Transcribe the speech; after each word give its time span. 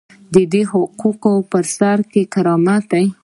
د 0.33 0.35
دې 0.53 0.61
حقوقو 0.71 1.33
په 1.51 1.59
سر 1.75 1.99
کې 2.11 2.23
کرامت 2.33 2.83
دی. 2.91 3.05